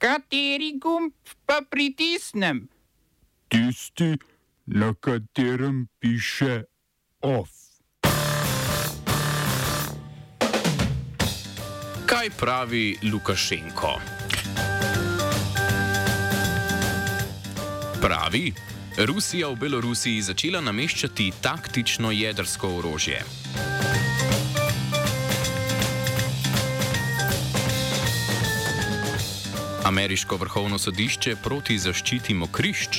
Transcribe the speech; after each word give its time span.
Kateri 0.00 0.78
gumb 0.80 1.12
pa 1.44 1.60
pritisnem? 1.70 2.68
Tisti, 3.48 4.16
na 4.66 4.94
katerem 4.94 5.88
piše 6.00 6.62
OF. 7.20 7.50
Kaj 12.06 12.30
pravi 12.38 12.96
Lukašenko? 13.12 14.00
Pravi, 18.00 18.52
Rusija 19.04 19.48
v 19.48 19.56
Belorusiji 19.56 20.22
začela 20.22 20.64
nameščati 20.64 21.32
taktično 21.42 22.10
jedrsko 22.10 22.72
orožje. 22.80 23.20
Ameriško 29.90 30.36
vrhovno 30.36 30.78
sodišče 30.78 31.32
proti 31.42 31.74
zaščiti 31.78 32.34
mokrišč. 32.38 32.98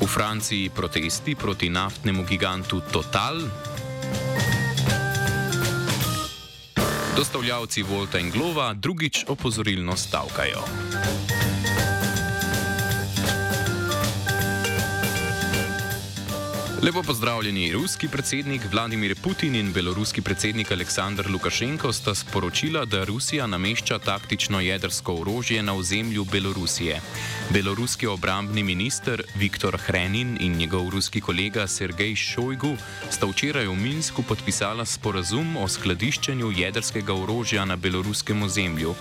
V 0.00 0.06
Franciji 0.08 0.70
protesti 0.72 1.34
proti 1.34 1.68
naftnemu 1.68 2.24
gigantu 2.24 2.80
Total. 2.92 3.42
Dostavljavci 7.16 7.82
Volta 7.82 8.18
in 8.18 8.30
Glova 8.30 8.72
drugič 8.72 9.26
opozorilno 9.28 9.96
stavkajo. 9.96 10.64
Lepo 16.82 17.02
pozdravljeni, 17.02 17.72
ruski 17.72 18.08
predsednik 18.08 18.62
Vladimir 18.72 19.16
Putin 19.22 19.54
in 19.54 19.72
beloruski 19.72 20.22
predsednik 20.22 20.72
Aleksandr 20.72 21.30
Lukašenko 21.30 21.92
sta 21.92 22.14
sporočila, 22.14 22.84
da 22.84 23.04
Rusija 23.04 23.46
namešča 23.46 23.98
taktično 23.98 24.60
jedrsko 24.60 25.14
orožje 25.14 25.62
na 25.62 25.74
ozemlju 25.74 26.24
Belorusije. 26.24 27.00
Beloruski 27.50 28.06
obrambni 28.06 28.62
minister 28.62 29.22
Viktor 29.34 29.78
Hrenin 29.78 30.36
in 30.40 30.52
njegov 30.56 30.90
ruski 30.90 31.20
kolega 31.20 31.66
Sergej 31.66 32.14
Šojgu 32.16 32.76
sta 33.10 33.26
včeraj 33.26 33.66
v 33.66 33.74
Minsku 33.74 34.22
podpisala 34.22 34.84
sporazum 34.84 35.56
o 35.56 35.68
skladiščenju 35.68 36.52
jedrskega 36.56 37.14
orožja 37.14 37.64
na 37.64 37.76
beloruskem 37.76 38.42
ozemlju. 38.42 38.94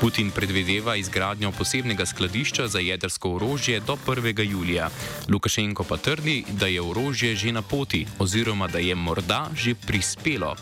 Putin 0.00 0.30
predvideva 0.30 0.96
izgradnjo 0.96 1.52
posebnega 1.52 2.06
skladišča 2.06 2.68
za 2.68 2.78
jedrsko 2.78 3.34
orožje 3.34 3.80
do 3.80 3.98
1. 4.06 4.50
julija. 4.50 4.90
Lukašenko 5.28 5.84
pa 5.84 5.96
trdi, 5.96 6.44
da 6.48 6.66
je 6.66 6.80
orožje 6.80 7.17
že 7.18 7.52
na 7.52 7.62
poti 7.62 8.06
oziroma 8.18 8.66
da 8.66 8.78
je 8.78 8.94
morda 8.94 9.50
že 9.54 9.74
prispelo. 9.74 10.56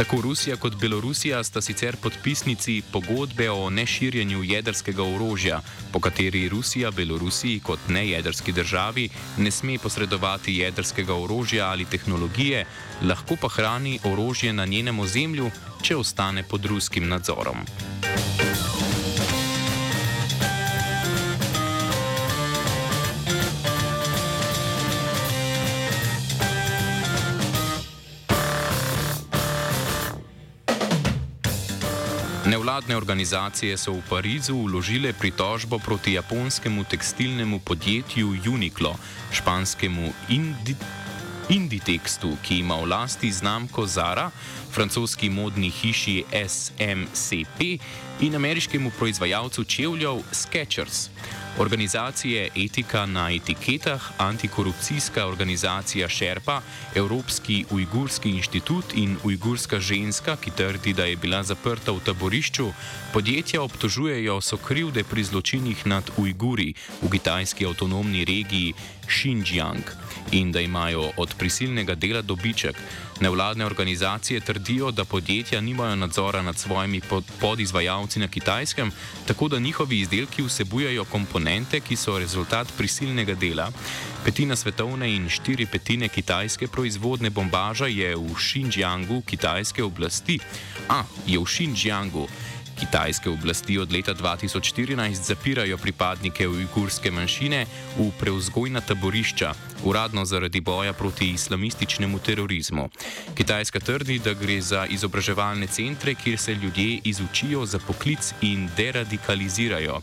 Tako 0.00 0.20
Rusija 0.20 0.56
kot 0.56 0.76
Belorusija 0.80 1.44
sta 1.44 1.60
sicer 1.60 1.96
podpisnici 1.96 2.82
pogodbe 2.92 3.50
o 3.50 3.70
neširjenju 3.70 4.42
jedrskega 4.44 5.02
orožja, 5.02 5.60
po 5.92 6.00
kateri 6.00 6.48
Rusija 6.48 6.90
Belorusiji 6.90 7.60
kot 7.60 7.78
nejedrski 7.88 8.52
državi 8.52 9.08
ne 9.38 9.50
sme 9.50 9.78
posredovati 9.78 10.56
jedrskega 10.56 11.14
orožja 11.14 11.66
ali 11.66 11.84
tehnologije, 11.84 12.64
lahko 13.02 13.36
pa 13.36 13.48
hrani 13.48 13.98
orožje 14.04 14.52
na 14.52 14.64
njenem 14.66 15.00
ozemlju, 15.00 15.50
če 15.82 15.96
ostane 15.96 16.42
pod 16.42 16.64
ruskim 16.64 17.08
nadzorom. 17.08 17.66
Nevladne 32.50 32.96
organizacije 32.96 33.78
so 33.78 33.92
v 33.94 34.02
Parizu 34.10 34.56
vložile 34.58 35.12
pritožbo 35.14 35.78
proti 35.78 36.18
japonskemu 36.18 36.82
tekstilnemu 36.84 37.60
podjetju 37.62 38.34
Uniqlo, 38.50 38.96
španskemu 39.30 40.10
Indi 40.28 40.74
Inditextu, 41.48 42.34
ki 42.42 42.58
ima 42.58 42.74
v 42.74 42.90
lasti 42.90 43.30
znamko 43.30 43.86
Zara, 43.86 44.30
francoski 44.74 45.30
modni 45.30 45.70
hiši 45.70 46.24
SMCP 46.30 47.78
in 48.20 48.34
ameriškemu 48.34 48.90
proizvajalcu 48.98 49.64
čevljev 49.64 50.22
Skechers. 50.32 51.08
Organizacije 51.58 52.48
Etika 52.56 53.06
na 53.06 53.30
etiketah, 53.30 54.10
antikorupcijska 54.18 55.26
organizacija 55.26 56.08
Šerpa, 56.08 56.60
Evropski 56.94 57.64
ujgurski 57.70 58.30
inštitut 58.30 58.84
in 58.94 59.16
ujgurska 59.24 59.80
ženska, 59.80 60.36
ki 60.36 60.50
trdi, 60.50 60.92
da 60.92 61.04
je 61.04 61.16
bila 61.16 61.42
zaprta 61.42 61.92
v 61.92 62.00
taborišču, 62.00 62.72
podjetja 63.12 63.62
obtožujejo 63.62 64.40
so 64.40 64.56
krivde 64.56 65.04
pri 65.04 65.24
zločinih 65.24 65.86
nad 65.86 66.10
Ujguri 66.16 66.74
v 67.02 67.10
kitajski 67.10 67.66
avtonomni 67.66 68.24
regiji 68.24 68.74
Xinjiang 69.06 69.82
in 70.32 70.52
da 70.52 70.60
imajo 70.60 71.10
od 71.16 71.34
prisilnega 71.38 71.94
dela 71.94 72.22
dobiček. 72.22 72.76
Nevladne 73.20 73.66
organizacije 73.66 74.40
trdijo, 74.40 74.90
da 74.90 75.04
podjetja 75.04 75.60
nimajo 75.60 75.96
nadzora 75.96 76.42
nad 76.42 76.58
svojimi 76.58 77.00
podizvajalci 77.40 78.20
na 78.20 78.28
kitajskem, 78.28 78.92
tako 79.26 79.48
da 79.48 79.58
njihovi 79.58 79.98
izdelki 80.00 80.42
vsebujejo 80.42 81.04
komponente, 81.04 81.39
ki 81.86 81.96
so 81.96 82.18
rezultat 82.18 82.68
prisilnega 82.76 83.34
dela. 83.34 83.70
Petina 84.24 84.56
svetovne 84.56 85.08
in 85.08 85.28
štiri 85.28 85.66
petine 85.66 86.08
kitajske 86.08 86.68
proizvodne 86.68 87.30
bombaža 87.30 87.86
je 87.86 88.16
v 88.16 88.34
Xinjiangu 88.34 89.22
kitajske 89.26 89.84
oblasti. 89.84 90.38
A, 90.88 91.04
je 91.26 91.38
v 91.38 91.44
Xinjiangu. 91.44 92.28
Kitajske 92.80 93.30
oblasti 93.30 93.78
od 93.78 93.92
leta 93.92 94.14
2014 94.14 95.12
zapirajo 95.12 95.76
pripadnike 95.78 96.48
ujgurske 96.48 97.10
manjšine 97.10 97.66
v 97.98 98.10
preuzgojna 98.20 98.80
taborišča, 98.80 99.52
uradno 99.84 100.24
zaradi 100.24 100.60
boja 100.60 100.92
proti 100.92 101.30
islamističnemu 101.30 102.18
terorizmu. 102.18 102.88
Kitajska 103.34 103.80
trdi, 103.80 104.18
da 104.18 104.32
gre 104.32 104.60
za 104.60 104.86
izobraževalne 104.86 105.66
centre, 105.66 106.14
kjer 106.14 106.38
se 106.38 106.54
ljudje 106.54 107.00
izučijo 107.04 107.66
za 107.66 107.78
poklic 107.78 108.32
in 108.40 108.68
deradikalizirajo. 108.76 110.00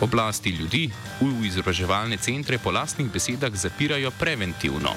Oblasti 0.00 0.50
ljudi 0.50 0.90
v 1.20 1.46
izobraževalne 1.46 2.16
centre 2.16 2.58
po 2.58 2.70
lastnih 2.70 3.10
besedah 3.10 3.54
zapirajo 3.54 4.10
preventivno. 4.18 4.94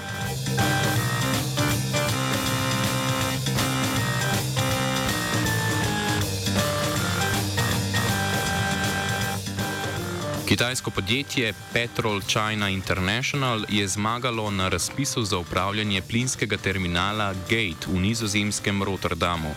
Kitajsko 10.51 10.91
podjetje 10.91 11.53
Petrol 11.73 12.21
China 12.21 12.69
International 12.69 13.65
je 13.69 13.87
zmagalo 13.87 14.51
na 14.51 14.69
razpisu 14.69 15.23
za 15.23 15.37
upravljanje 15.37 16.01
plinskega 16.01 16.57
terminala 16.57 17.33
Gate 17.33 17.87
v 17.87 17.99
nizozemskem 17.99 18.83
Rotterdamu. 18.83 19.55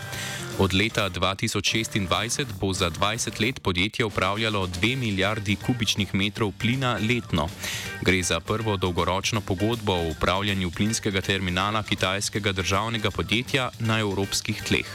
Od 0.58 0.70
leta 0.74 1.10
2026 1.10 2.46
bo 2.60 2.72
za 2.72 2.90
20 2.90 3.40
let 3.40 3.60
podjetje 3.62 4.04
upravljalo 4.04 4.66
2 4.66 4.96
milijardi 4.96 5.56
kubičnih 5.56 6.14
metrov 6.14 6.52
plina 6.60 6.98
letno. 7.08 7.48
Gre 8.02 8.22
za 8.22 8.40
prvo 8.40 8.76
dolgoročno 8.76 9.40
pogodbo 9.40 9.92
o 9.92 10.10
upravljanju 10.10 10.70
plinskega 10.70 11.20
terminala 11.20 11.82
kitajskega 11.82 12.52
državnega 12.52 13.10
podjetja 13.10 13.70
na 13.80 13.98
evropskih 13.98 14.62
tleh. 14.62 14.86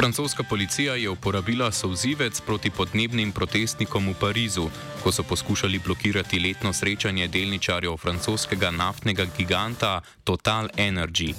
Francoska 0.00 0.42
policija 0.42 0.94
je 0.94 1.10
uporabila 1.10 1.72
solzivec 1.72 2.40
proti 2.40 2.70
podnebnim 2.70 3.32
protestnikom 3.32 4.08
v 4.08 4.14
Parizu, 4.20 4.70
ko 5.02 5.12
so 5.12 5.22
poskušali 5.22 5.78
blokirati 5.78 6.40
letno 6.40 6.72
srečanje 6.72 7.28
delničarjev 7.28 7.96
francoskega 7.96 8.70
naftnega 8.70 9.26
giganta 9.36 10.00
Total 10.24 10.68
Energy. 10.76 11.34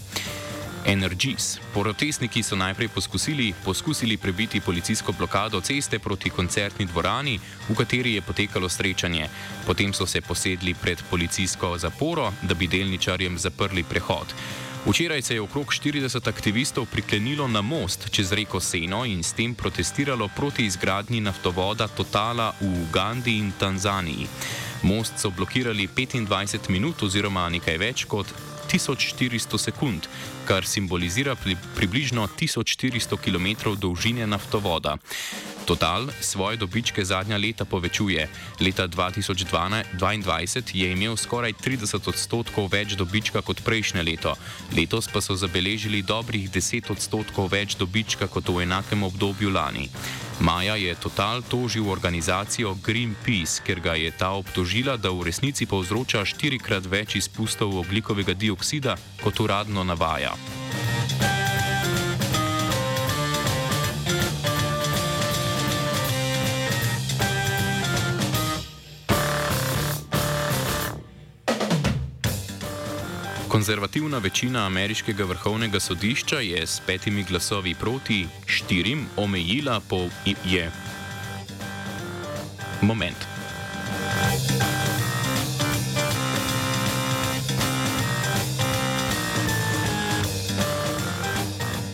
Energies. 0.86 1.58
Protestniki 1.74 2.44
so 2.44 2.56
najprej 2.56 2.88
poskusili, 2.88 3.54
poskusili 3.66 4.18
prebiti 4.18 4.62
policijsko 4.62 5.12
blokado 5.12 5.62
ceste 5.62 6.00
proti 6.00 6.30
koncertni 6.30 6.86
dvorani, 6.86 7.40
v 7.70 7.76
kateri 7.76 8.14
je 8.14 8.22
potekalo 8.22 8.70
srečanje. 8.70 9.30
Potem 9.66 9.94
so 9.94 10.06
se 10.06 10.22
posedli 10.22 10.74
pred 10.74 11.02
policijsko 11.10 11.78
zaporo, 11.78 12.34
da 12.42 12.54
bi 12.54 12.68
delničarjem 12.68 13.38
zaprli 13.38 13.84
prehod. 13.84 14.36
Včeraj 14.86 15.22
se 15.22 15.34
je 15.34 15.42
okrog 15.42 15.68
40 15.68 16.28
aktivistov 16.28 16.86
priklenilo 16.86 17.48
na 17.48 17.62
most 17.62 18.10
čez 18.10 18.32
reko 18.32 18.60
Seno 18.60 19.06
in 19.06 19.24
s 19.24 19.34
tem 19.34 19.54
protestiralo 19.56 20.30
proti 20.36 20.66
izgradnji 20.66 21.22
naftovoda 21.22 21.88
Totala 21.88 22.54
v 22.62 22.66
Ugandi 22.66 23.38
in 23.38 23.52
Tanzaniji. 23.60 24.28
Most 24.84 25.14
so 25.18 25.30
blokirali 25.30 25.88
25 25.88 26.70
minut 26.70 27.04
oziroma 27.04 27.50
nekaj 27.50 27.78
več 27.78 28.06
kot 28.06 28.34
1400 28.72 29.58
sekund, 29.58 30.08
kar 30.46 30.66
simbolizira 30.66 31.36
pri, 31.36 31.56
približno 31.76 32.28
1400 32.40 33.18
km 33.22 33.76
dolžine 33.78 34.28
naftovoda. 34.28 34.98
Total 35.72 36.12
svoje 36.20 36.60
dobičke 36.60 37.00
zadnja 37.00 37.40
leta 37.40 37.64
povečuje. 37.64 38.28
Leta 38.60 38.92
2022 38.92 39.96
je 40.76 40.92
imel 40.92 41.16
skoraj 41.16 41.56
30 41.64 42.12
odstotkov 42.12 42.68
več 42.68 43.00
dobička 43.00 43.40
kot 43.40 43.64
prejšnje 43.64 44.04
leto, 44.04 44.36
letos 44.76 45.08
pa 45.08 45.24
so 45.24 45.32
zabeležili 45.32 46.04
dobrih 46.04 46.52
10 46.52 46.92
odstotkov 46.92 47.48
več 47.56 47.80
dobička 47.80 48.28
kot 48.28 48.52
v 48.52 48.68
enakem 48.68 49.08
obdobju 49.08 49.48
lani. 49.48 49.88
Maja 50.44 50.76
je 50.76 50.92
Total 51.00 51.40
tožil 51.40 51.88
organizacijo 51.88 52.76
Greenpeace, 52.84 53.64
ker 53.64 53.80
ga 53.80 53.96
je 53.96 54.12
ta 54.12 54.36
obtožila, 54.36 55.00
da 55.00 55.08
v 55.08 55.24
resnici 55.24 55.64
povzroča 55.64 56.28
štirikrat 56.28 56.84
več 56.84 57.16
izpustov 57.16 57.80
oglikovega 57.80 58.36
dioksida, 58.36 59.00
kot 59.24 59.40
uradno 59.40 59.88
navaja. 59.88 60.36
Konzervativna 73.52 74.18
večina 74.18 74.66
ameriškega 74.66 75.24
vrhovnega 75.24 75.80
sodišča 75.80 76.40
je 76.40 76.68
s 76.68 76.80
petimi 76.86 77.24
glasovi 77.24 77.76
proti 77.76 78.28
štirim 78.46 79.06
omejila 79.18 79.82
po 79.90 80.08
je. 80.46 80.72
Moment. 82.82 83.31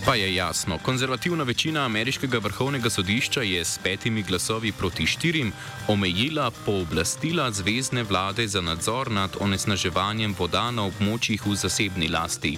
Pa 0.08 0.16
je 0.16 0.36
jasno, 0.36 0.78
konzervativna 0.78 1.44
večina 1.44 1.86
ameriškega 1.86 2.38
vrhovnega 2.38 2.90
sodišča 2.90 3.42
je 3.42 3.66
s 3.66 3.78
petimi 3.84 4.24
glasovi 4.24 4.72
proti 4.72 5.06
štirim 5.06 5.52
omejila 5.88 6.52
pooblastila 6.66 7.52
zvezdne 7.52 8.04
vlade 8.04 8.48
za 8.48 8.62
nadzor 8.62 9.12
nad 9.12 9.36
onesnaževanjem 9.40 10.36
voda 10.40 10.72
na 10.72 10.88
območjih 10.88 11.44
v 11.46 11.56
zasebni 11.56 12.08
lasti. 12.08 12.58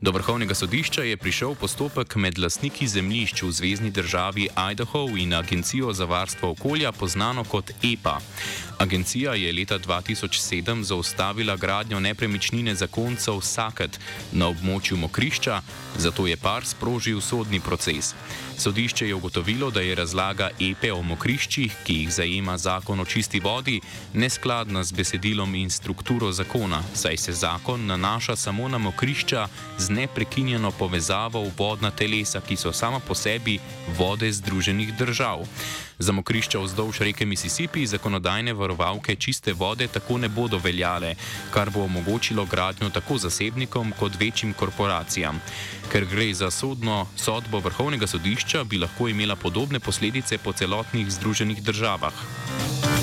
Do 0.00 0.12
vrhovnega 0.14 0.54
sodišča 0.54 1.02
je 1.02 1.16
prišel 1.16 1.56
postopek 1.58 2.14
med 2.22 2.38
lastniki 2.38 2.86
zemljišč 2.86 3.42
v 3.42 3.48
zvezdni 3.50 3.90
državi 3.90 4.46
Idaho 4.54 5.08
in 5.18 5.34
Agencijo 5.34 5.92
za 5.92 6.04
varstvo 6.04 6.50
okolja, 6.50 6.92
znano 7.06 7.44
kot 7.44 7.70
EPA. 7.82 8.20
Agencija 8.78 9.34
je 9.34 9.52
leta 9.52 9.78
2007 9.78 10.82
zaustavila 10.82 11.56
gradnjo 11.56 12.00
nepremičnine 12.00 12.74
za 12.74 12.86
koncev 12.86 13.40
Saket 13.42 13.98
na 14.32 14.46
območju 14.46 14.96
mokrišča, 14.96 15.62
zato 15.96 16.26
je 16.26 16.36
par 16.36 16.66
sprožil 16.66 17.20
sodni 17.20 17.60
proces. 17.60 18.14
Sodišče 18.58 19.08
je 19.08 19.14
ugotovilo, 19.14 19.70
da 19.70 19.80
je 19.80 19.94
razlaga 19.94 20.50
EPE 20.60 20.92
o 20.92 21.02
mokriščih, 21.02 21.74
ki 21.86 21.94
jih 21.94 22.10
zajema 22.12 22.56
zakon 22.58 23.00
o 23.00 23.04
čisti 23.04 23.40
vodi, 23.40 23.80
neskladna 24.14 24.82
z 24.84 24.92
besedilom 24.92 25.54
in 25.54 25.70
strukturo 25.70 26.32
zakona, 26.32 26.82
saj 26.94 27.16
se 27.16 27.32
zakon 27.32 27.86
nanaša 27.86 28.36
samo 28.36 28.68
na 28.68 28.78
mokrišča 28.78 29.46
z 29.78 29.90
neprekinjeno 29.90 30.70
povezavo 30.70 31.44
v 31.44 31.52
vodna 31.58 31.90
telesa, 31.90 32.40
ki 32.40 32.56
so 32.56 32.72
sama 32.72 33.00
po 33.00 33.14
sebi 33.14 33.60
vode 33.98 34.32
Združenih 34.32 34.96
držav. 34.98 35.46
Za 35.98 36.12
mokrišča 36.12 36.60
vzdolž 36.62 37.00
reke 37.02 37.26
Mississippi 37.26 37.86
zakonodajne 37.86 38.52
varovalke 38.54 39.16
čiste 39.16 39.52
vode 39.52 39.88
tako 39.88 40.18
ne 40.18 40.28
bodo 40.28 40.58
veljale, 40.58 41.14
kar 41.50 41.70
bo 41.70 41.82
omogočilo 41.84 42.44
gradnjo 42.46 42.90
tako 42.90 43.18
zasebnikom 43.18 43.92
kot 43.98 44.20
večjim 44.20 44.52
korporacijam. 44.54 45.40
Ker 45.92 46.06
gre 46.06 46.34
za 46.34 46.50
sodno 46.50 47.06
sodbo 47.16 47.58
vrhovnega 47.58 48.06
sodišča, 48.06 48.64
bi 48.64 48.78
lahko 48.78 49.08
imela 49.08 49.36
podobne 49.36 49.80
posledice 49.80 50.38
po 50.38 50.52
celotnih 50.52 51.10
Združenih 51.10 51.62
državah. 51.62 52.97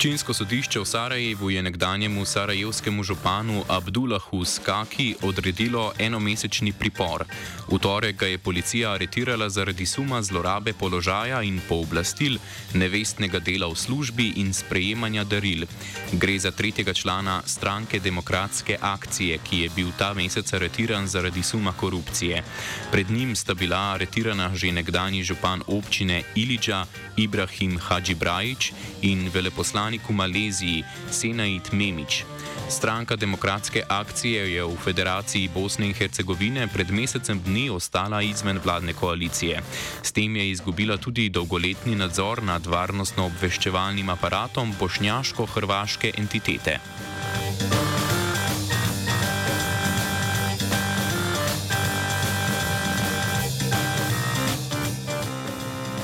Občinsko 0.00 0.32
sodišče 0.32 0.80
v 0.80 0.86
Sarajevu 0.88 1.50
je 1.50 1.62
nekdanjemu 1.62 2.24
sarajevskemu 2.24 3.02
županu 3.04 3.64
Abdullahu 3.68 4.44
Skaki 4.44 5.14
odredilo 5.22 5.92
enomesečni 5.98 6.72
pripor. 6.72 7.24
V 7.68 7.78
torek 7.78 8.16
ga 8.16 8.26
je 8.26 8.38
policija 8.38 8.94
aretirala 8.96 9.48
zaradi 9.52 9.86
suma 9.86 10.22
zlorabe 10.22 10.72
položaja 10.72 11.42
in 11.42 11.60
pooblastil 11.68 12.38
nevestnega 12.74 13.38
dela 13.44 13.68
v 13.68 13.76
službi 13.76 14.40
in 14.40 14.54
sprejemanja 14.56 15.24
daril. 15.24 15.68
Gre 16.12 16.38
za 16.38 16.50
tretjega 16.50 16.96
člana 16.96 17.42
stranke 17.44 18.00
Demokratske 18.00 18.78
akcije, 18.80 19.38
ki 19.44 19.60
je 19.60 19.68
bil 19.76 19.92
ta 19.98 20.14
mesec 20.14 20.52
aretiran 20.52 21.06
zaradi 21.06 21.42
suma 21.42 21.72
korupcije. 21.76 22.42
Pred 22.90 23.10
njim 23.10 23.36
sta 23.36 23.54
bila 23.54 23.92
aretirana 23.92 24.48
že 24.54 24.72
nekdani 24.72 25.22
župan 25.22 25.60
občine 25.66 26.22
Ilidža 26.34 26.86
Ibrahim 27.16 27.76
Hadži 27.78 28.14
Brajič 28.14 28.72
in 29.02 29.28
veleposlanik 29.28 29.89
veleposlanik 29.90 30.06
v 30.06 30.14
Maleziji 30.14 30.84
Senait 31.10 31.72
Memič. 31.72 32.24
Stranka 32.68 33.16
demokratske 33.16 33.82
akcije 33.88 34.54
je 34.54 34.62
v 34.62 34.76
Federaciji 34.78 35.50
Bosne 35.50 35.86
in 35.86 35.94
Hercegovine 35.94 36.68
pred 36.70 36.90
mesecem 36.90 37.40
dni 37.42 37.70
ostala 37.70 38.22
izven 38.22 38.60
vladne 38.62 38.94
koalicije. 38.94 39.62
S 40.02 40.12
tem 40.12 40.36
je 40.36 40.50
izgubila 40.50 40.96
tudi 40.96 41.28
dolgoletni 41.28 41.96
nadzor 41.96 42.42
nad 42.42 42.62
varnostno-obveščevalnim 42.66 44.06
aparatom 44.08 44.74
bošnjaško-hrvaške 44.78 46.14
entitete. 46.18 46.78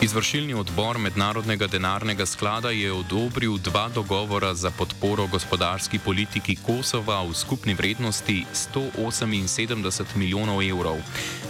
Izvršilni 0.06 0.54
odbor 0.54 0.98
Mednarodnega 0.98 1.66
denarnega 1.66 2.26
sklada 2.26 2.70
je 2.70 2.92
odobril 2.92 3.56
dva 3.58 3.88
dogovora 3.88 4.54
za 4.54 4.70
podporo 4.70 5.26
gospodarski 5.26 5.98
politiki 5.98 6.54
Kosova 6.66 7.24
v 7.26 7.34
skupni 7.34 7.74
vrednosti 7.74 8.44
178 8.54 10.04
milijonov 10.14 10.62
evrov. 10.62 11.02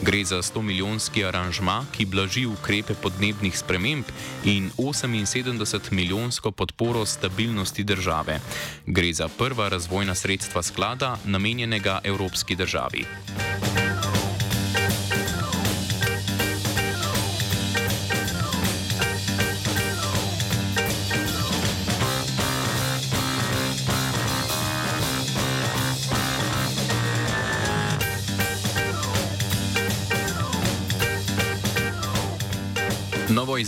Gre 0.02 0.24
za 0.24 0.40
100 0.42 0.62
milijonski 0.62 1.24
aranžma, 1.24 1.84
ki 1.92 2.06
blaži 2.08 2.46
ukrepe 2.46 2.94
podnebnih 2.94 3.58
sprememb 3.58 4.08
in 4.44 4.70
78 4.78 5.92
milijonsko 5.92 6.50
podporo 6.50 7.06
stabilnosti 7.06 7.84
države. 7.84 8.40
Gre 8.86 9.12
za 9.12 9.28
prva 9.28 9.68
razvojna 9.68 10.14
sredstva 10.14 10.62
sklada, 10.62 11.18
namenjenega 11.24 12.00
evropski 12.04 12.56
državi. 12.56 13.04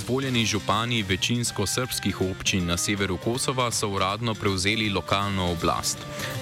Izvoljeni 0.08 0.46
župani 0.46 1.02
večinsko 1.02 1.66
srpskih 1.66 2.20
občin 2.20 2.66
na 2.66 2.76
severu 2.76 3.16
Kosova 3.16 3.70
so 3.70 3.88
uradno 3.88 4.34
prevzeli 4.34 4.90
lokalno 4.90 5.52
oblast. 5.52 5.98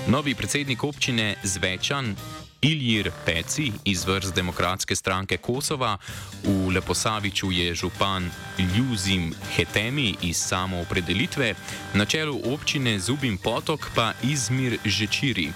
Novi 0.08 0.34
predsednik 0.34 0.84
občine 0.84 1.34
Zvečan 1.42 2.14
Iljir 2.62 3.10
Peci 3.24 3.72
iz 3.84 4.04
vrst 4.04 4.34
Demokratske 4.34 4.94
stranke 4.96 5.36
Kosova, 5.36 5.98
v 6.44 6.68
Leposaviču 6.74 7.50
je 7.52 7.74
župan 7.74 8.30
Ljuzim 8.58 9.34
Hetemi 9.56 10.14
iz 10.22 10.36
samoopredelitve, 10.36 11.54
na 11.94 12.04
čelu 12.04 12.40
občine 12.44 12.98
Zubim 12.98 13.38
Potok 13.38 13.90
pa 13.94 14.12
Izmir 14.22 14.78
Žečiri. 14.84 15.50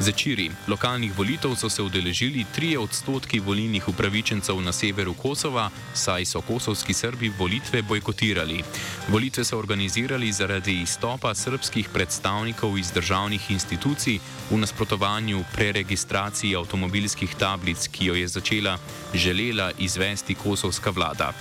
Začiri 0.00 0.48
lokalnih 0.68 1.12
volitev 1.12 1.52
so 1.60 1.68
se 1.68 1.82
udeležili 1.82 2.46
3 2.56 2.78
odstotki 2.80 3.40
volilnih 3.40 3.88
upravičencev 3.88 4.60
na 4.60 4.72
severu 4.72 5.14
Kosova, 5.14 5.70
saj 5.94 6.24
so 6.24 6.40
kosovski 6.40 6.94
Srbi 6.94 7.28
volitve 7.38 7.82
bojkotirali. 7.82 8.64
Volitve 9.08 9.44
so 9.44 9.58
organizirali 9.58 10.32
zaradi 10.32 10.80
izstopa 10.80 11.34
srpskih 11.34 11.88
predstavnikov 11.92 12.78
iz 12.78 12.92
državnih 12.92 13.50
institucij 13.50 14.18
v 14.50 14.56
nasprotovanju 14.56 15.44
preregistraciji 15.52 16.56
avtomobilskih 16.56 17.34
tablic, 17.34 17.88
ki 17.88 18.04
jo 18.04 18.14
je 18.14 18.28
začela 18.28 18.78
želela 19.14 19.70
izvesti 19.78 20.34
kosovska 20.34 20.90
vlada. 20.90 21.32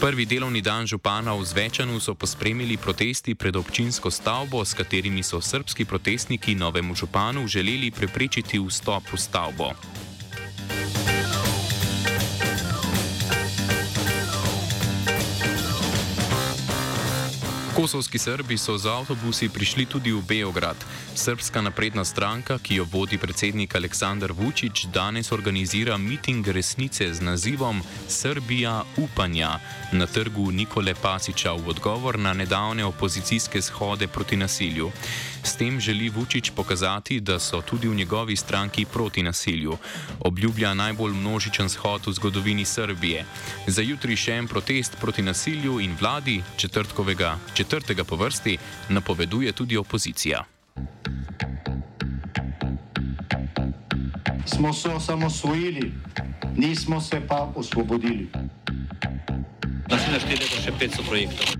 Prvi 0.00 0.24
delovni 0.24 0.62
dan 0.64 0.86
župana 0.86 1.34
v 1.36 1.44
Zvečanu 1.44 2.00
so 2.00 2.14
pospremili 2.14 2.76
protesti 2.76 3.34
pred 3.34 3.56
občinsko 3.56 4.10
stavbo, 4.10 4.64
s 4.64 4.74
katerimi 4.74 5.22
so 5.22 5.40
srpski 5.40 5.84
protestniki 5.84 6.54
novemu 6.54 6.94
županu 6.94 7.46
želeli 7.46 7.90
preprečiti 8.00 8.56
vstop 8.56 9.12
v 9.12 9.20
stavbo. 9.20 9.76
Kosovski 17.80 18.18
Srbi 18.18 18.58
so 18.58 18.76
z 18.76 18.92
avtobusi 18.92 19.48
prišli 19.48 19.86
tudi 19.86 20.12
v 20.12 20.20
Beograd. 20.20 20.76
Srpska 21.16 21.64
napredna 21.64 22.04
stranka, 22.04 22.58
ki 22.58 22.76
jo 22.76 22.84
vodi 22.84 23.16
predsednik 23.18 23.72
Aleksandar 23.72 24.32
Vučić, 24.32 24.92
danes 24.92 25.32
organizira 25.32 25.96
miting 25.96 26.44
resnice 26.48 27.08
z 27.14 27.20
nazivom 27.20 27.80
Srbija 28.08 28.84
upanja 28.96 29.60
na 29.92 30.06
trgu 30.06 30.50
Nikole 30.52 30.94
Pasiča 30.94 31.52
v 31.56 31.72
odgovor 31.72 32.18
na 32.18 32.34
nedavne 32.36 32.84
opozicijske 32.84 33.62
shode 33.62 34.08
proti 34.08 34.36
nasilju. 34.36 34.92
S 35.42 35.56
tem 35.56 35.80
želi 35.80 36.08
Vučić 36.08 36.50
pokazati, 36.50 37.20
da 37.20 37.38
so 37.38 37.60
tudi 37.62 37.88
v 37.88 37.94
njegovi 37.94 38.36
stranki 38.36 38.84
proti 38.84 39.22
nasilju. 39.22 39.76
Obljublja 40.20 40.74
najbolj 40.74 41.12
množičen 41.12 41.68
shod 41.68 42.06
v 42.06 42.12
zgodovini 42.12 42.64
Srbije. 42.64 43.24
Za 43.66 43.82
jutri 43.82 44.16
še 44.16 44.36
en 44.36 44.48
protest 44.48 44.96
proti 45.00 45.22
nasilju 45.22 45.80
in 45.80 45.96
vladi, 46.00 46.42
četrtkovega, 46.56 47.38
četrtega 47.54 48.04
po 48.04 48.16
vrsti, 48.16 48.58
napoveduje 48.88 49.52
tudi 49.52 49.76
opozicija. 49.76 50.44
Smo 54.46 54.72
se 54.72 54.88
osamosvojili, 54.88 55.92
nismo 56.56 57.00
se 57.00 57.20
pa 57.28 57.52
osvobodili. 57.54 58.28
Naslednje 59.90 60.20
število 60.20 60.54
je 60.56 60.62
še 60.62 60.72
500 60.80 61.08
projektov 61.08 61.59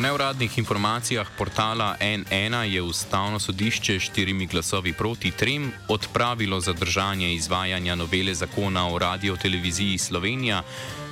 Neuradnih 0.00 0.58
informacijah 0.58 1.26
portala 1.38 1.96
N1 2.00 2.62
je 2.62 2.82
ustavno 2.82 3.38
sodišče 3.38 4.00
štirimi 4.00 4.46
glasovi 4.46 4.92
proti 4.92 5.30
trem 5.30 5.72
odpravilo 5.88 6.60
zadržanje 6.60 7.34
izvajanja 7.34 7.94
novele 7.94 8.34
zakona 8.34 8.88
o 8.88 8.98
radio-televiziji 8.98 9.98
Slovenija, 9.98 10.62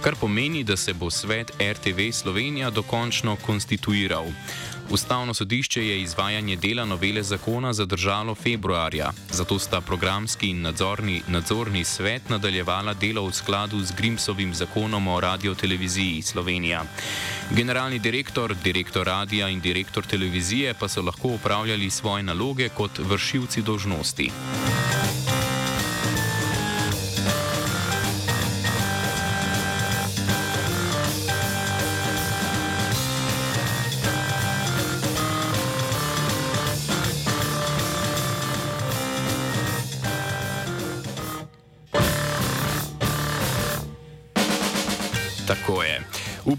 kar 0.02 0.14
pomeni, 0.21 0.64
da 0.64 0.76
se 0.76 0.95
bo 0.95 1.11
svet 1.11 1.52
RTV 1.61 2.11
Slovenija 2.12 2.71
dokončno 2.71 3.37
konstituiral. 3.37 4.26
Ustavno 4.90 5.35
sodišče 5.35 5.87
je 5.87 6.00
izvajanje 6.00 6.57
dela 6.57 6.85
novele 6.85 7.23
zakona 7.23 7.73
zadržalo 7.73 8.35
februarja, 8.35 9.11
zato 9.33 9.59
sta 9.59 9.80
programski 9.80 10.49
in 10.49 10.62
nadzorni, 10.62 11.23
nadzorni 11.28 11.85
svet 11.85 12.28
nadaljevala 12.28 12.95
delo 12.95 13.26
v 13.26 13.33
skladu 13.33 13.80
z 13.80 13.92
Grimsovim 13.97 14.54
zakonom 14.54 15.09
o 15.09 15.21
radio-televiziji 15.21 16.23
Slovenija. 16.23 16.83
Generalni 17.50 17.99
direktor, 17.99 18.54
direktor 18.64 19.07
radia 19.07 19.49
in 19.49 19.61
direktor 19.61 20.07
televizije 20.07 20.75
pa 20.75 20.88
so 20.88 21.02
lahko 21.02 21.28
upravljali 21.28 21.90
svoje 21.90 22.23
naloge 22.23 22.68
kot 22.68 22.99
vršilci 22.99 23.62
dožnosti. 23.62 24.30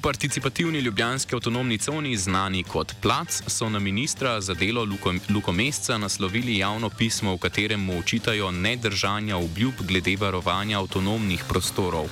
Participativni 0.01 0.79
ljubljanski 0.79 1.35
avtonomni 1.35 1.77
coni, 1.77 2.17
znani 2.17 2.63
kot 2.63 2.93
Plac, 3.01 3.41
so 3.47 3.69
na 3.69 3.79
ministra 3.79 4.41
za 4.41 4.53
delo 4.53 4.83
Luko, 4.83 5.13
Luko 5.29 5.51
Mesca 5.51 5.97
naslovili 5.97 6.57
javno 6.57 6.89
pismo, 6.89 7.33
v 7.33 7.37
katerem 7.37 7.79
mu 7.79 7.99
očitajo 7.99 8.51
nedržanja 8.51 9.37
obljub 9.37 9.73
glede 9.87 10.15
varovanja 10.15 10.79
avtonomnih 10.79 11.43
prostorov. 11.49 12.05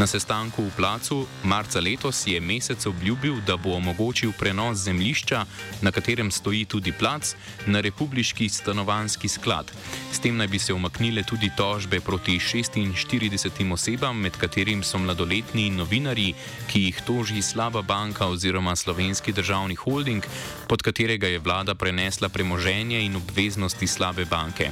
Na 0.00 0.08
sestanku 0.08 0.64
v 0.64 0.72
placu 0.80 1.28
marca 1.44 1.76
letos 1.76 2.24
je 2.24 2.40
mesec 2.40 2.86
obljubil, 2.88 3.36
da 3.44 3.60
bo 3.60 3.76
omogočil 3.76 4.32
prenos 4.32 4.88
zemljišča, 4.88 5.44
na 5.84 5.92
katerem 5.92 6.30
stoji 6.32 6.64
tudi 6.64 6.88
plac, 6.92 7.36
na 7.66 7.84
republiški 7.84 8.48
stanovanski 8.48 9.28
sklad. 9.28 9.68
S 10.12 10.16
tem 10.24 10.36
naj 10.40 10.48
bi 10.48 10.58
se 10.58 10.72
umaknile 10.72 11.20
tudi 11.22 11.50
tožbe 11.56 12.00
proti 12.00 12.38
46 12.40 13.72
osebam, 13.72 14.16
med 14.16 14.40
katerim 14.40 14.80
so 14.82 14.98
mladoletni 14.98 15.68
novinari, 15.70 16.32
ki 16.72 16.80
jih 16.88 17.02
toži 17.04 17.42
slaba 17.42 17.82
banka 17.82 18.24
oziroma 18.26 18.76
slovenski 18.76 19.36
državni 19.36 19.74
holding, 19.74 20.24
pod 20.68 20.80
katerega 20.82 21.28
je 21.28 21.44
vlada 21.44 21.74
prenesla 21.74 22.28
premoženje 22.28 23.04
in 23.04 23.20
obveznosti 23.20 23.86
slabe 23.86 24.24
banke. 24.24 24.70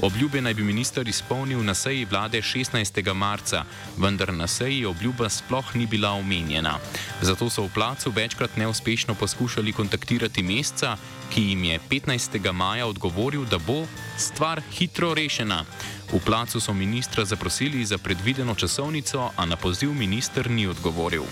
Obljube 0.00 0.40
naj 0.40 0.54
bi 0.54 0.64
minister 0.64 1.08
izpolnil 1.08 1.60
na 1.60 1.74
seji 1.74 2.08
vlade 2.08 2.40
16. 2.40 3.14
marca, 3.14 3.64
vendar 3.98 4.32
na 4.32 4.46
seji 4.46 4.61
seji 4.62 4.86
obljuba 4.86 5.28
sploh 5.28 5.74
ni 5.74 5.86
bila 5.86 6.12
omenjena. 6.12 6.78
Zato 7.22 7.50
so 7.50 7.64
v 7.66 7.70
placu 7.74 8.10
večkrat 8.10 8.56
neuspešno 8.56 9.14
poskušali 9.14 9.72
kontaktirati 9.72 10.42
mesca, 10.42 10.96
ki 11.34 11.42
jim 11.42 11.64
je 11.64 11.80
15. 11.90 12.52
maja 12.52 12.86
odgovoril, 12.86 13.44
da 13.44 13.58
bo 13.58 13.86
stvar 14.18 14.62
hitro 14.70 15.14
rešena. 15.14 15.64
V 16.12 16.20
placu 16.24 16.60
so 16.60 16.74
ministra 16.74 17.24
zaprosili 17.24 17.84
za 17.84 17.98
predvideno 17.98 18.54
časovnico, 18.54 19.30
a 19.36 19.46
na 19.46 19.56
poziv 19.56 19.94
minister 19.94 20.50
ni 20.50 20.66
odgovoril. 20.66 21.24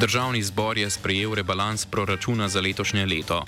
Državni 0.00 0.42
zbor 0.42 0.78
je 0.78 0.90
sprejel 0.90 1.34
rebalans 1.34 1.86
proračuna 1.86 2.48
za 2.48 2.60
letošnje 2.60 3.06
leto. 3.06 3.44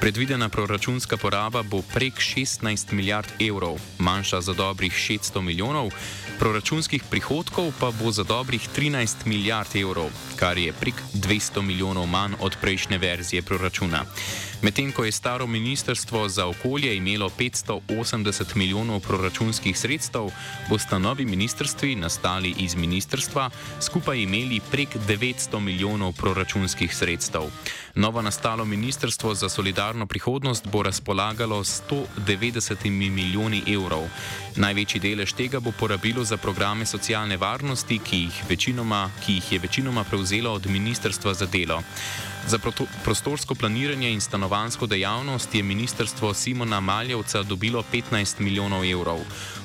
Predvidena 0.00 0.48
proračunska 0.48 1.16
poraba 1.16 1.62
bo 1.62 1.82
prek 1.94 2.14
16 2.14 2.92
milijard 2.92 3.32
evrov, 3.40 3.80
manjša 3.98 4.40
za 4.40 4.52
dobrih 4.52 4.92
600 4.92 5.40
milijonov, 5.40 5.88
proračunskih 6.38 7.02
prihodkov 7.10 7.72
pa 7.80 7.90
bo 7.90 8.12
za 8.12 8.24
dobrih 8.24 8.68
13 8.76 9.24
milijard 9.24 9.76
evrov, 9.76 10.10
kar 10.36 10.58
je 10.58 10.72
prek 10.72 10.94
200 11.14 11.62
milijonov 11.62 12.06
manj 12.06 12.34
od 12.40 12.56
prejšnje 12.60 12.98
verzije 12.98 13.42
proračuna. 13.42 14.04
Medtem 14.64 14.92
ko 14.96 15.04
je 15.04 15.12
staro 15.12 15.46
ministrstvo 15.46 16.28
za 16.28 16.46
okolje 16.46 16.96
imelo 16.96 17.28
580 17.38 18.56
milijonov 18.56 19.00
proračunskih 19.00 19.78
sredstev, 19.78 20.30
bosta 20.68 20.98
novi 20.98 21.24
ministrstvi 21.24 21.96
nastali 21.96 22.54
iz 22.58 22.74
ministrstva 22.74 23.50
skupaj 23.80 24.18
imeli 24.18 24.60
prek 24.70 24.88
900 25.08 25.60
milijonov 25.60 26.12
proračunskih 26.12 26.96
sredstev. 26.96 27.42
Novo 27.96 28.22
nastalo 28.22 28.64
Ministrstvo 28.64 29.34
za 29.34 29.48
solidarno 29.48 30.06
prihodnost 30.06 30.66
bo 30.66 30.82
razpolagalo 30.82 31.64
s 31.64 31.82
190 31.90 32.90
milijoni 32.90 33.62
evrov. 33.66 34.08
Največji 34.56 35.00
delež 35.00 35.32
tega 35.32 35.60
bo 35.60 35.70
porabilo 35.70 36.24
za 36.24 36.36
programe 36.36 36.86
socialne 36.86 37.36
varnosti, 37.36 37.98
ki 37.98 38.16
jih, 38.16 38.42
večinoma, 38.48 39.10
ki 39.26 39.38
jih 39.38 39.52
je 39.52 39.58
večinoma 39.58 40.04
prevzelo 40.04 40.52
od 40.52 40.66
Ministrstva 40.66 41.34
za 41.34 41.46
delo. 41.46 41.82
Za 42.46 42.58
prostorsko 43.04 43.54
planiranje 43.54 44.10
in 44.10 44.20
stanovansko 44.20 44.86
dejavnost 44.86 45.54
je 45.54 45.62
ministrstvo 45.62 46.34
Simona 46.34 46.80
Maljevca 46.80 47.42
dobilo 47.42 47.84
15 47.92 48.40
milijonov 48.40 48.84
evrov. 48.84 49.18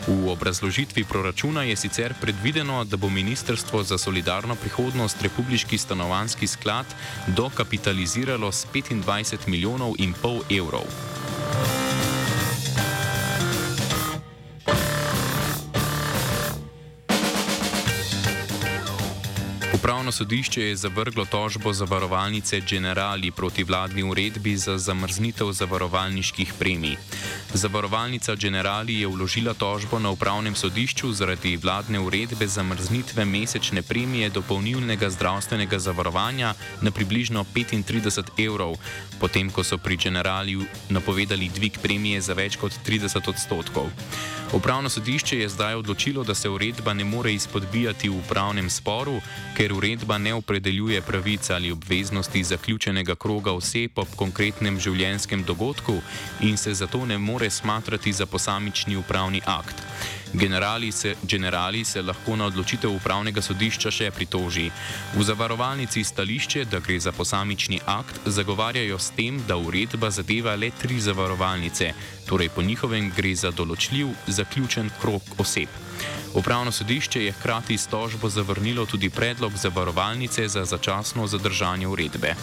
V 0.07 0.31
obrazložitvi 0.31 1.03
proračuna 1.03 1.63
je 1.63 1.75
sicer 1.75 2.13
predvideno, 2.21 2.83
da 2.83 2.97
bo 2.97 3.09
Ministrstvo 3.09 3.83
za 3.83 3.97
solidarno 3.97 4.55
prihodnost 4.55 5.21
Republiški 5.21 5.77
stanovanski 5.77 6.47
sklad 6.47 6.85
dokapitaliziralo 8.19 8.51
s 8.51 8.67
25 8.73 9.47
milijonov 9.47 9.95
in 9.97 10.13
pol 10.13 10.43
evrov. 10.49 11.78
Upravno 19.79 20.11
sodišče 20.11 20.61
je 20.61 20.75
zavrglo 20.75 21.25
tožbo 21.25 21.73
zavarovalnice 21.73 22.59
Generali 22.69 23.31
proti 23.31 23.63
vladni 23.63 24.03
uredbi 24.03 24.57
za 24.57 24.77
zamrznitev 24.77 25.51
zavarovalniških 25.51 26.53
premij. 26.59 26.97
Zavarovalnica 27.53 28.35
Generali 28.35 28.99
je 28.99 29.07
vložila 29.07 29.53
tožbo 29.53 29.99
na 29.99 30.09
upravnem 30.09 30.55
sodišču 30.55 31.11
zaradi 31.11 31.55
vladne 31.57 31.99
uredbe 31.99 32.47
zamrznitve 32.47 33.25
mesečne 33.25 33.81
premije 33.81 34.29
dopolnilnega 34.29 35.09
zdravstvenega 35.09 35.79
zavarovanja 35.79 36.53
na 36.81 36.91
približno 36.91 37.45
35 37.55 38.35
evrov, 38.45 38.75
potem 39.19 39.51
ko 39.51 39.63
so 39.63 39.77
pri 39.77 39.97
Generali 39.97 40.59
napovedali 40.89 41.49
dvig 41.55 41.79
premije 41.79 42.21
za 42.21 42.33
več 42.33 42.59
kot 42.59 42.75
30 42.85 43.29
odstotkov. 43.29 43.87
Upravno 44.53 44.89
sodišče 44.89 45.39
je 45.39 45.49
zdaj 45.49 45.75
odločilo, 45.75 46.23
da 46.23 46.35
se 46.35 46.49
uredba 46.49 46.93
ne 46.93 47.03
more 47.03 47.33
izpodbijati 47.33 48.09
v 48.09 48.17
upravnem 48.17 48.69
sporu, 48.69 49.19
ker 49.57 49.73
uredba 49.73 50.17
ne 50.17 50.33
opredeljuje 50.33 51.01
pravic 51.01 51.49
ali 51.49 51.71
obveznosti 51.71 52.43
zaključenega 52.43 53.15
kroga 53.15 53.51
oseb 53.51 53.99
ob 53.99 54.07
konkretnem 54.15 54.79
življenjskem 54.79 55.43
dogodku 55.43 56.01
in 56.41 56.57
se 56.57 56.73
zato 56.73 57.05
ne 57.05 57.17
more 57.17 57.49
smatrati 57.49 58.13
za 58.13 58.25
posamični 58.25 58.95
upravni 58.95 59.41
akt. 59.45 59.88
Generali 60.33 60.91
se, 60.91 61.15
generali 61.23 61.85
se 61.85 62.01
lahko 62.01 62.35
na 62.35 62.45
odločitev 62.45 62.91
upravnega 62.93 63.41
sodišča 63.41 63.91
še 63.91 64.11
pritoži. 64.11 64.69
V 65.15 65.25
zavarovalnici 65.25 66.03
stališče, 66.03 66.65
da 66.65 66.79
gre 66.79 66.99
za 66.99 67.11
posamični 67.11 67.81
akt, 67.85 68.21
zagovarjajo 68.25 68.99
s 68.99 69.11
tem, 69.17 69.41
da 69.47 69.57
uredba 69.57 70.11
zadeva 70.11 70.55
le 70.55 70.71
tri 70.71 70.99
zavarovalnice, 70.99 71.93
torej 72.29 72.49
po 72.55 72.61
njihovem 72.61 73.11
gre 73.15 73.35
za 73.35 73.51
določljiv, 73.51 74.13
zaključen 74.27 74.93
krok 75.01 75.35
oseb. 75.37 75.69
Upravno 76.33 76.71
sodišče 76.71 77.25
je 77.25 77.31
hkrati 77.31 77.77
s 77.77 77.87
tožbo 77.87 78.29
zavrnilo 78.29 78.85
tudi 78.85 79.09
predlog 79.09 79.57
zavarovalnice 79.57 80.47
za 80.47 80.65
začasno 80.65 81.27
zadržanje 81.27 81.87
uredbe. 81.87 82.35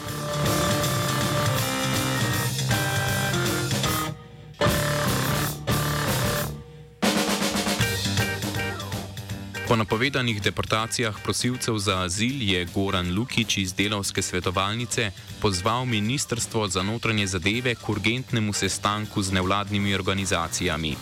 Po 9.77 9.85
napovedanih 9.85 10.41
deportacijah 10.43 11.17
prosilcev 11.23 11.77
za 11.79 11.99
azil 12.03 12.43
je 12.43 12.65
Goran 12.65 13.13
Lukič 13.15 13.59
iz 13.59 13.75
delovske 13.75 14.23
svetovalnice 14.23 15.11
pozval 15.41 15.85
Ministrstvo 15.85 16.69
za 16.69 16.83
notranje 16.83 17.27
zadeve 17.27 17.75
k 17.75 17.89
urgentnemu 17.89 18.53
sestanku 18.53 19.23
z 19.23 19.33
nevladnimi 19.33 19.95
organizacijami. 19.95 20.97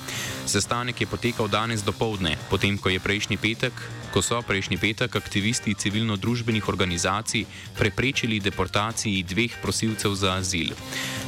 Sestanek 0.47 1.01
je 1.01 1.07
potekal 1.07 1.49
danes 1.49 1.85
do 1.85 1.93
povdne, 1.93 2.35
potem 2.51 2.79
ko 2.79 2.89
je 2.89 3.01
prejšnji 3.01 3.37
petek 3.37 3.73
ko 4.15 4.23
so 4.23 4.39
prejšnji 4.47 4.79
petek 4.79 5.17
aktivisti 5.19 5.75
civilno-družbenih 5.75 6.63
organizacij 6.71 7.51
preprečili 7.75 8.39
deportaciji 8.39 9.27
dveh 9.27 9.59
prosilcev 9.59 10.15
za 10.15 10.39
azil. 10.39 10.71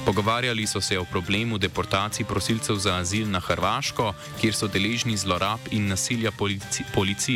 Pogovarjali 0.07 0.67
so 0.71 0.79
se 0.79 0.95
o 0.95 1.03
problemu 1.03 1.59
deportacij 1.59 2.23
prosilcev 2.31 2.79
za 2.79 2.95
azil 3.03 3.27
na 3.27 3.43
Hrvaško, 3.43 4.15
kjer 4.39 4.55
so 4.55 4.71
deležni 4.71 5.19
zlorab 5.19 5.59
in 5.75 5.91
nasilja 5.91 6.31
polici 6.31 6.87
policije. 6.95 7.36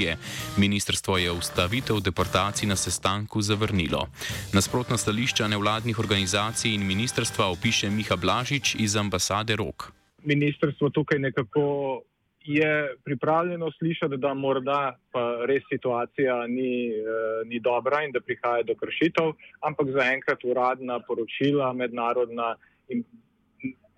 Ministrstvo 0.59 1.19
je 1.19 1.31
ustavitev 1.33 2.01
deportacij 2.01 2.69
na 2.69 2.77
sestanku 2.77 3.43
zavrnilo. 3.43 4.07
Nasprotna 4.55 4.97
stališča 4.97 5.49
nevladnih 5.49 5.99
organizacij 5.99 6.75
in 6.75 6.87
ministrstva 6.87 7.47
opiše 7.47 7.91
Miha 7.91 8.17
Blažič 8.17 8.75
iz 8.75 8.97
ambasade 8.97 9.57
Rok. 9.57 9.93
Ministrstvo 10.25 10.91
tukaj 10.91 11.19
nekako 11.19 12.03
je 12.45 12.97
pripravljeno 13.05 13.71
slišati, 13.79 14.17
da 14.17 14.35
morda 14.35 14.97
pa 15.13 15.45
res 15.49 15.63
situacija 15.73 16.47
ni, 16.47 16.89
eh, 16.89 17.03
ni 17.45 17.61
dobra 17.61 18.03
in 18.05 18.13
da 18.13 18.21
prihaja 18.21 18.63
do 18.63 18.75
kršitev, 18.75 19.33
ampak 19.61 19.87
zaenkrat 19.91 20.45
uradna 20.45 21.01
poročila 21.01 21.73
mednarodna 21.73 22.55
in 22.89 23.05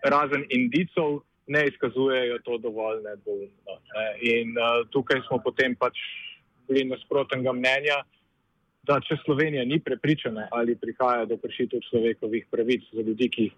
razen 0.02 0.44
indicov 0.50 1.22
ne 1.46 1.66
izkazujejo 1.68 2.38
to 2.44 2.58
dovolj 2.58 3.02
nedvoumno. 3.02 3.76
Ne. 3.94 4.06
In 4.32 4.54
uh, 4.58 4.82
tukaj 4.90 5.22
smo 5.28 5.40
potem 5.44 5.74
pač 5.74 5.98
bili 6.68 6.84
nasprotnega 6.88 7.52
mnenja, 7.52 8.02
da 8.86 8.98
če 9.02 9.18
Slovenija 9.24 9.64
ni 9.64 9.78
prepričana 9.80 10.48
ali 10.50 10.76
prihaja 10.78 11.26
do 11.30 11.38
kršitev 11.38 11.82
človekovih 11.90 12.46
pravic 12.50 12.86
za 12.92 13.02
ljudi, 13.02 13.28
ki 13.30 13.42
jih 13.48 13.52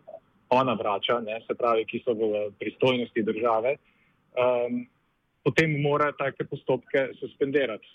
ona 0.53 0.75
vrača, 0.77 1.21
ne, 1.25 1.39
se 1.47 1.57
pravi, 1.57 1.87
ki 1.89 2.03
so 2.05 2.15
v 2.15 2.51
pristojnosti 2.61 3.23
države, 3.23 3.77
um, 4.37 4.85
potem 5.45 5.79
mora 5.83 6.13
take 6.19 6.45
postopke 6.45 7.09
suspendirati 7.21 7.89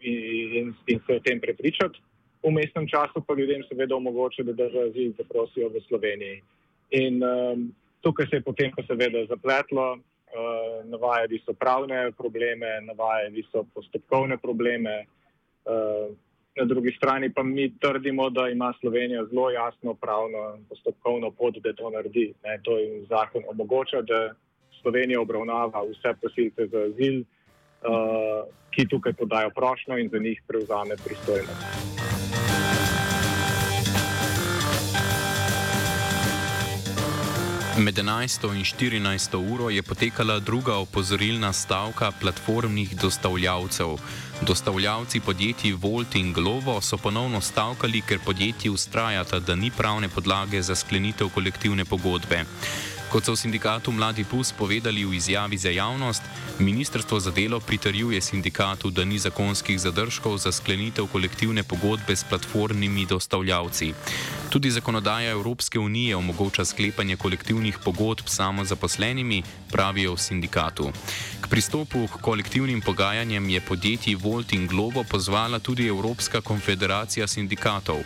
in, 0.00 0.20
in, 0.60 0.74
in 0.86 1.00
se 1.06 1.16
o 1.16 1.24
tem 1.24 1.40
prepričati. 1.40 2.00
V 2.44 2.52
mestnem 2.52 2.86
času 2.88 3.24
pa 3.26 3.34
ljudem 3.34 3.64
seveda 3.68 3.96
omogoča, 3.96 4.44
da 4.46 4.52
držajo 4.52 4.90
azil 4.92 5.14
zaprosijo 5.18 5.68
v 5.72 5.82
Sloveniji. 5.88 6.42
In 6.94 7.22
um, 7.24 7.64
tukaj 8.06 8.26
se 8.30 8.36
je 8.36 8.46
potem 8.46 8.70
pa 8.76 8.82
seveda 8.86 9.24
zapletlo, 9.26 9.86
uh, 9.98 10.84
navajali 10.86 11.40
so 11.42 11.54
pravne 11.58 12.12
probleme, 12.14 12.78
navajali 12.86 13.42
so 13.50 13.64
postopkovne 13.74 14.38
probleme. 14.38 14.94
Uh, 15.66 16.14
na 16.56 16.64
drugi 16.64 16.94
strani 16.96 17.28
pa 17.34 17.42
mi 17.42 17.66
trdimo, 17.78 18.30
da 18.30 18.48
ima 18.48 18.72
Slovenija 18.80 19.24
zelo 19.30 19.50
jasno 19.50 19.94
pravno 19.94 20.54
in 20.56 20.64
postopkovno 20.68 21.30
pot, 21.30 21.58
da 21.64 21.72
to 21.72 21.90
naredi. 21.90 22.32
Ne, 22.44 22.60
to 22.62 22.78
jim 22.78 23.04
zakon 23.08 23.42
omogoča, 23.50 24.02
da 24.02 24.20
Slovenija 24.80 25.20
obravnava 25.20 25.82
vse 25.90 26.14
prosilce 26.20 26.66
za 26.72 26.86
azil, 26.88 27.20
uh, 27.20 28.46
ki 28.70 28.88
tukaj 28.88 29.12
podajo 29.12 29.50
prošnjo 29.50 29.98
in 29.98 30.08
za 30.08 30.18
njih 30.18 30.42
prevzame 30.46 30.96
pristojnost. 31.04 32.25
Med 37.78 37.98
11. 37.98 38.54
in 38.54 38.64
14. 38.64 39.36
uro 39.52 39.70
je 39.70 39.82
potekala 39.82 40.38
druga 40.38 40.74
opozorilna 40.74 41.52
stavka 41.52 42.12
platformnih 42.20 42.96
dostavljavcev. 42.96 43.98
Dostavljavci 44.40 45.20
podjetij 45.20 45.72
Volt 45.72 46.14
in 46.14 46.32
Glovo 46.32 46.80
so 46.80 46.96
ponovno 46.96 47.40
stavkali, 47.40 48.00
ker 48.00 48.18
podjetji 48.24 48.70
ustrajata, 48.70 49.38
da 49.38 49.54
ni 49.54 49.70
pravne 49.70 50.08
podlage 50.08 50.62
za 50.62 50.74
sklenitev 50.74 51.28
kolektivne 51.28 51.84
pogodbe. 51.84 52.44
Kot 53.12 53.24
so 53.24 53.32
v 53.32 53.36
sindikatu 53.36 53.92
Mladi 53.92 54.24
Plus 54.24 54.52
povedali 54.52 55.04
v 55.04 55.14
izjavi 55.14 55.58
za 55.58 55.70
javnost, 55.70 56.22
Ministrstvo 56.58 57.20
za 57.20 57.30
delo 57.30 57.60
pritarjuje 57.60 58.20
sindikatu, 58.20 58.90
da 58.90 59.04
ni 59.04 59.18
zakonskih 59.18 59.80
zadržkov 59.80 60.38
za 60.38 60.52
sklenitev 60.52 61.06
kolektivne 61.12 61.62
pogodbe 61.62 62.16
s 62.16 62.24
platformnimi 62.24 63.06
dostavljavci. 63.06 63.92
Tudi 64.50 64.70
zakonodaja 64.70 65.30
Evropske 65.30 65.78
unije 65.78 66.16
omogoča 66.16 66.64
sklepanje 66.64 67.16
kolektivnih 67.16 67.78
pogodb 67.84 68.26
samo 68.26 68.64
zaposlenimi, 68.64 69.42
pravijo 69.72 70.14
v 70.14 70.18
sindikatu. 70.18 70.90
K 71.40 71.48
pristopu 71.48 72.06
k 72.06 72.20
kolektivnim 72.20 72.80
pogajanjem 72.80 73.50
je 73.50 73.60
podjetji 73.60 74.14
Volt 74.14 74.52
in 74.52 74.66
Globo 74.66 75.04
pozvala 75.04 75.58
tudi 75.58 75.86
Evropska 75.86 76.40
konfederacija 76.40 77.26
sindikatov. 77.26 77.96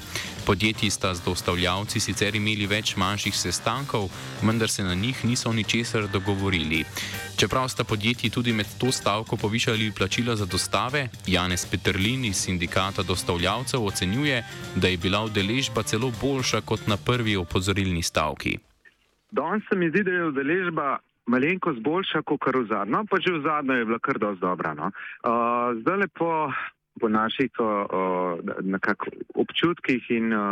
Podjetji 0.47 0.91
sta 0.91 1.15
z 1.15 1.21
dostavljavci 1.25 2.01
sicer 2.01 2.35
imeli 2.35 2.67
več 2.67 2.97
manjših 2.97 3.37
sestankov, 3.37 4.09
vendar 4.43 4.71
se 4.71 4.83
na 4.83 4.95
njih 4.95 5.25
niso 5.25 5.53
ničesar 5.53 6.09
dogovorili. 6.09 6.85
Čeprav 7.37 7.69
sta 7.69 7.85
podjetji 7.85 8.31
tudi 8.31 8.53
med 8.53 8.67
to 8.79 8.93
stavko 8.93 9.37
povišali 9.37 9.93
plačila 9.97 10.37
za 10.37 10.45
dostave, 10.47 11.09
Janez 11.27 11.67
Petrlin 11.67 12.25
iz 12.25 12.37
sindikata 12.37 13.03
dostavljavcev 13.03 13.85
ocenjuje, 13.85 14.45
da 14.77 14.89
je 14.89 14.97
bila 14.97 15.25
udeležba 15.25 15.83
celo 15.83 16.13
boljša 16.31 16.61
kot 16.61 16.87
na 16.87 16.97
prvi 17.07 17.37
opozorilni 17.37 18.03
stavki. 18.03 18.59
Danes 19.31 19.63
se 19.69 19.77
mi 19.77 19.89
zdi, 19.91 20.03
da 20.03 20.11
je 20.11 20.27
udeležba 20.33 20.99
malenkost 21.27 21.81
boljša 21.87 22.23
kot 22.23 22.41
kar 22.45 22.57
v 22.57 22.67
zadnjem, 22.71 23.07
pa 23.11 23.17
že 23.25 23.33
v 23.37 23.43
zadnjem 23.47 23.79
je 23.79 23.89
bila 23.91 23.99
kar 24.07 24.19
dosti 24.19 24.43
dobra. 24.43 24.75
No? 24.75 24.91
Uh, 24.91 25.79
zdaj 25.81 25.97
lepo 26.05 26.31
po 27.01 27.09
naših 27.09 27.51
uh, 27.63 28.39
občutkih 29.43 30.11
in 30.11 30.35
uh, 30.35 30.43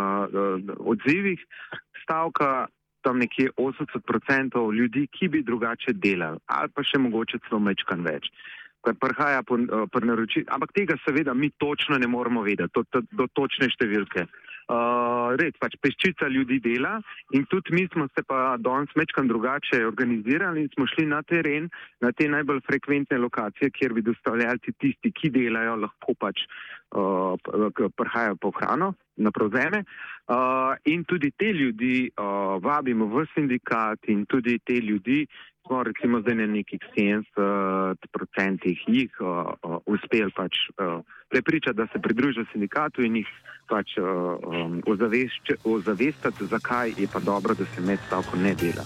odzivih 0.78 1.42
stavka 2.02 2.68
tam 3.02 3.18
nekje 3.18 3.50
80% 3.56 4.62
ljudi, 4.78 5.06
ki 5.06 5.28
bi 5.28 5.42
drugače 5.42 5.92
delali 5.92 6.38
ali 6.46 6.68
pa 6.74 6.82
še 6.82 6.98
mogoče 6.98 7.42
celo 7.48 7.60
mečkan 7.60 8.02
več. 8.06 8.30
Kar 8.86 8.94
prihaja 8.94 9.42
po, 9.42 9.58
po 9.92 10.00
naročil, 10.00 10.46
ampak 10.54 10.72
tega 10.72 10.94
seveda 11.04 11.34
mi 11.34 11.50
točno 11.50 11.98
ne 11.98 12.06
moremo 12.06 12.42
vedeti, 12.46 12.72
to, 12.74 12.84
to, 12.90 13.02
do 13.10 13.26
točne 13.34 13.70
številke. 13.74 14.26
Uh, 14.26 14.47
red, 14.68 15.56
pač 15.60 15.76
peščica 15.80 16.28
ljudi 16.28 16.58
dela 16.60 16.98
in 17.32 17.46
tudi 17.48 17.72
mi 17.72 17.86
smo 17.92 18.08
se 18.14 18.22
pa 18.26 18.56
danes 18.60 18.92
mečkan 18.96 19.28
drugače 19.28 19.84
organizirali 19.86 20.62
in 20.62 20.68
smo 20.74 20.86
šli 20.86 21.06
na 21.06 21.22
teren, 21.22 21.70
na 22.00 22.12
te 22.12 22.28
najbolj 22.28 22.60
frekventne 22.66 23.18
lokacije, 23.18 23.70
kjer 23.70 23.96
bi 23.96 24.02
dostavljalci 24.02 24.76
tisti, 24.78 25.12
ki 25.12 25.30
delajo, 25.30 25.76
lahko 25.86 26.14
pač 26.20 26.44
uh, 26.92 27.34
prihajajo 27.96 28.36
po 28.40 28.52
hrano 28.60 28.94
na 29.18 29.30
prevzeme. 29.30 29.84
Uh, 30.28 30.76
in 30.84 31.04
tudi 31.04 31.30
te 31.30 31.52
ljudi 31.52 32.10
uh, 32.10 32.62
vabimo 32.62 33.06
v 33.06 33.26
sindikat 33.34 33.98
in 34.08 34.26
tudi 34.26 34.58
te 34.64 34.80
ljudi 34.80 35.26
smo 35.68 35.82
recimo 35.82 36.20
zdaj 36.20 36.34
na 36.34 36.46
nekih 36.46 36.80
70% 36.96 38.74
jih 38.86 39.10
uh, 39.20 39.28
uh, 39.62 39.78
uspeli 39.86 40.32
pač 40.36 40.54
uh, 40.68 41.04
prepričati, 41.28 41.76
da 41.76 41.86
se 41.92 41.98
pridružijo 42.02 42.44
sindikatu 42.52 43.02
in 43.02 43.16
jih 43.16 43.28
pač 43.68 43.98
uh, 43.98 44.04
um, 44.48 44.82
ozavestati, 45.64 46.46
zakaj 46.46 46.92
je 46.96 47.08
pa 47.12 47.20
dobro, 47.20 47.54
da 47.54 47.64
se 47.64 47.80
med 47.80 47.98
stavko 48.06 48.36
ne 48.36 48.54
dela. 48.54 48.84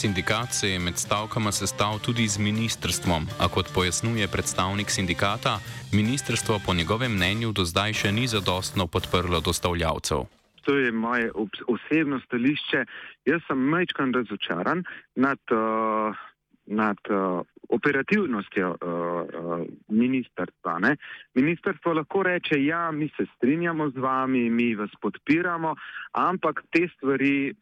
Sindikat 0.00 0.48
se 0.52 0.68
je 0.68 0.78
med 0.78 0.96
stavkama 0.96 1.52
sestal 1.52 1.98
tudi 2.06 2.24
z 2.28 2.40
ministrstvom, 2.40 3.22
a 3.42 3.44
kot 3.54 3.66
pojasnjuje 3.74 4.26
predstavnik 4.32 4.88
sindikata, 4.90 5.60
ministrstvo 5.92 6.54
po 6.66 6.72
njegovem 6.74 7.12
mnenju 7.12 7.52
do 7.52 7.64
zdaj 7.68 7.92
še 8.00 8.12
ni 8.12 8.24
zadostno 8.26 8.86
podprlo 8.86 9.40
dostavljavcev. 9.44 10.24
To 10.64 10.72
je 10.76 10.92
moje 10.92 11.26
osebno 11.74 12.20
stališče. 12.24 12.80
Jaz 13.28 13.44
sem 13.46 13.58
majčkan 13.74 14.14
razočaran 14.16 14.84
nad, 15.14 15.42
uh, 15.52 16.16
nad 16.64 17.00
uh, 17.10 17.44
operativnostjo 17.68 18.68
uh, 18.72 18.80
uh, 18.80 19.66
ministrstva. 19.88 20.78
Ne? 20.78 20.96
Ministrstvo 21.34 21.92
lahko 21.92 22.22
reče, 22.22 22.64
ja, 22.64 22.90
mi 22.90 23.12
se 23.16 23.28
strinjamo 23.36 23.90
z 23.90 24.00
vami, 24.00 24.48
mi 24.50 24.74
vas 24.74 24.96
podpiramo, 25.00 25.76
ampak 26.12 26.64
te 26.72 26.88
stvari 26.96 27.52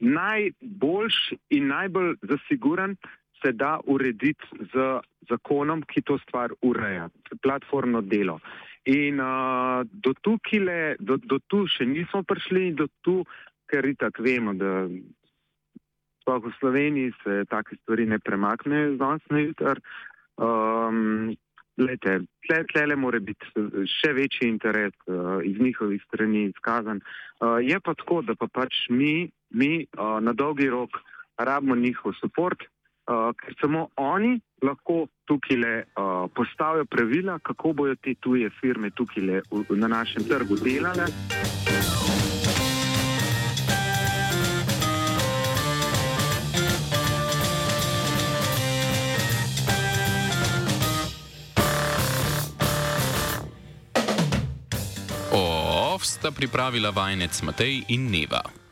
najboljš 0.00 1.16
in 1.50 1.68
najbolj 1.68 2.14
zasiguran 2.22 2.96
se 3.42 3.52
da 3.52 3.78
urediti 3.86 4.44
z 4.72 5.00
zakonom, 5.28 5.82
ki 5.82 6.02
to 6.02 6.18
stvar 6.18 6.52
ureja, 6.62 7.08
platformno 7.42 8.00
delo. 8.00 8.40
In 8.84 9.20
uh, 9.20 9.84
do 9.92 10.14
tukaj, 10.22 10.96
do, 10.98 11.18
do 11.22 11.38
tu 11.46 11.66
še 11.68 11.86
nismo 11.86 12.22
prišli, 12.22 12.72
do 12.74 12.88
tu, 13.04 13.20
ker 13.68 13.86
itak 13.86 14.18
vemo, 14.24 14.54
da 14.56 14.88
sploh 16.22 16.44
v 16.44 16.54
Sloveniji 16.60 17.12
se 17.24 17.44
take 17.48 17.76
stvari 17.82 18.06
ne 18.06 18.18
premaknejo 18.18 18.94
z 18.94 18.98
danes 18.98 19.28
na 19.30 19.44
jutr. 19.44 19.82
Um, 20.36 21.36
Lete, 21.78 22.24
tle, 22.42 22.64
tle 22.66 22.96
mora 22.98 23.20
biti 23.22 23.46
še 23.86 24.10
večji 24.16 24.48
interes 24.50 24.96
uh, 25.06 25.38
iz 25.46 25.60
njihovih 25.62 26.02
strani 26.08 26.48
izkazan. 26.48 26.98
Uh, 27.38 27.60
je 27.62 27.78
pa 27.78 27.94
tako, 27.94 28.18
da 28.26 28.34
pa 28.34 28.48
pač 28.50 28.88
mi, 28.90 29.30
mi 29.50 29.86
uh, 29.98 30.20
na 30.20 30.32
dolgi 30.32 30.68
rok 30.70 30.90
rabimo 31.38 31.76
njihov 31.76 32.12
podpor, 32.20 32.54
uh, 32.54 33.32
ker 33.36 33.54
samo 33.60 33.88
oni 33.96 34.40
lahko 34.62 35.06
tukaj 35.24 35.56
le 35.56 35.74
uh, 35.84 36.30
postavijo 36.34 36.84
pravila, 36.84 37.38
kako 37.38 37.72
bojo 37.72 37.94
te 37.94 38.14
tuje 38.14 38.50
firme 38.60 38.90
tukaj 38.90 39.22
le 39.22 39.42
na 39.70 39.88
našem 39.88 40.24
trgu 40.24 40.56
delale. 40.56 41.06
sta 56.18 56.30
pripravila 56.30 56.90
vajenec 56.90 57.42
Matej 57.42 57.84
in 57.88 58.10
Neva. 58.10 58.67